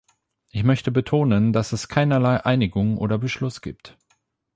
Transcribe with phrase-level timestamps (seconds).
[0.49, 3.99] Ich möchte betonen, dass es keinerlei Einigung oder Beschluss gibt.